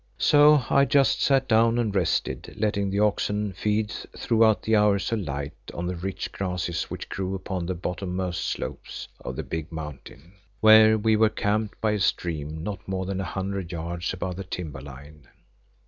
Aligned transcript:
So 0.17 0.63
I 0.71 0.85
just 0.85 1.21
sat 1.21 1.47
down 1.47 1.77
and 1.77 1.95
rested, 1.95 2.55
letting 2.57 2.89
the 2.89 2.97
oxen 3.01 3.53
feed 3.53 3.91
throughout 4.17 4.63
the 4.63 4.75
hours 4.75 5.11
of 5.11 5.19
light 5.19 5.53
on 5.75 5.85
the 5.85 5.95
rich 5.95 6.31
grasses 6.31 6.85
which 6.89 7.07
grew 7.07 7.35
upon 7.35 7.67
the 7.67 7.75
bottom 7.75 8.15
most 8.15 8.45
slopes 8.47 9.07
of 9.19 9.35
the 9.35 9.43
big 9.43 9.71
mountain 9.71 10.33
where 10.59 10.97
we 10.97 11.15
were 11.15 11.29
camped 11.29 11.79
by 11.81 11.91
a 11.91 11.99
stream, 11.99 12.63
not 12.63 12.87
more 12.87 13.05
than 13.05 13.21
a 13.21 13.25
hundred 13.25 13.71
yards 13.71 14.11
above 14.11 14.37
the 14.37 14.43
timber 14.43 14.81
line. 14.81 15.27